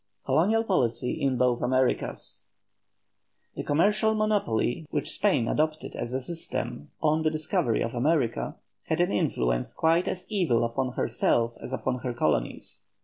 COLONIAL 0.25 0.63
POLICY 0.63 1.21
IN 1.21 1.37
BOTH 1.37 1.61
AMERICAS. 1.61 2.47
The 3.55 3.61
commercial 3.61 4.15
monopoly 4.15 4.87
which 4.89 5.11
Spain 5.11 5.47
adopted 5.47 5.95
as 5.95 6.11
a 6.11 6.19
system 6.19 6.89
on 7.03 7.21
the 7.21 7.29
discovery 7.29 7.83
of 7.83 7.93
America, 7.93 8.55
had 8.85 8.99
an 8.99 9.11
influence 9.11 9.75
quite 9.75 10.07
as 10.07 10.25
evil 10.31 10.63
upon 10.63 10.93
herself 10.93 11.53
as 11.61 11.71
upon 11.71 11.99
her 11.99 12.15
colonies. 12.15 12.81